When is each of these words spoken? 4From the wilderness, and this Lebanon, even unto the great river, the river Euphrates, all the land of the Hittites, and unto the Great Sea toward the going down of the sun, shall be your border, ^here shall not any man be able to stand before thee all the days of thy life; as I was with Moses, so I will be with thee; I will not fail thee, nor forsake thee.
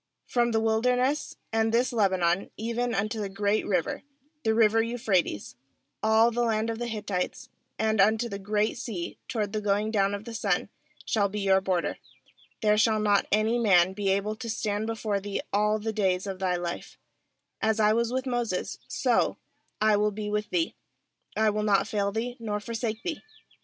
4From 0.27 0.51
the 0.51 0.59
wilderness, 0.59 1.35
and 1.53 1.71
this 1.71 1.93
Lebanon, 1.93 2.49
even 2.57 2.95
unto 2.95 3.21
the 3.21 3.29
great 3.29 3.67
river, 3.67 4.01
the 4.43 4.55
river 4.55 4.81
Euphrates, 4.81 5.55
all 6.01 6.31
the 6.31 6.41
land 6.41 6.71
of 6.71 6.79
the 6.79 6.87
Hittites, 6.87 7.49
and 7.77 8.01
unto 8.01 8.27
the 8.27 8.39
Great 8.39 8.79
Sea 8.79 9.19
toward 9.27 9.53
the 9.53 9.61
going 9.61 9.91
down 9.91 10.15
of 10.15 10.25
the 10.25 10.33
sun, 10.33 10.69
shall 11.05 11.29
be 11.29 11.41
your 11.41 11.61
border, 11.61 11.99
^here 12.63 12.81
shall 12.81 12.99
not 12.99 13.27
any 13.31 13.59
man 13.59 13.93
be 13.93 14.09
able 14.09 14.35
to 14.37 14.49
stand 14.49 14.87
before 14.87 15.19
thee 15.19 15.39
all 15.53 15.77
the 15.77 15.93
days 15.93 16.25
of 16.25 16.39
thy 16.39 16.55
life; 16.55 16.97
as 17.61 17.79
I 17.79 17.93
was 17.93 18.11
with 18.11 18.25
Moses, 18.25 18.79
so 18.87 19.37
I 19.79 19.97
will 19.97 20.09
be 20.09 20.31
with 20.31 20.49
thee; 20.49 20.73
I 21.37 21.51
will 21.51 21.61
not 21.61 21.87
fail 21.87 22.11
thee, 22.11 22.37
nor 22.39 22.59
forsake 22.59 23.03
thee. 23.03 23.21